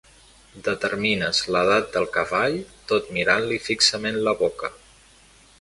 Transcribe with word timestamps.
Determines 0.67 1.41
l'edat 1.57 1.93
del 1.97 2.09
cavall 2.17 2.57
tot 2.93 3.15
mirant-li 3.19 3.63
fixament 3.71 4.21
la 4.29 4.39
boca. 4.45 4.77